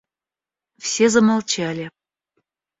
Все 0.85 1.09
замолчали. 1.13 1.91